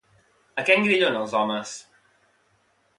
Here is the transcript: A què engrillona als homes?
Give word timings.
A 0.61 0.63
què 0.69 0.77
engrillona 0.79 1.21
als 1.27 1.37
homes? 1.43 1.77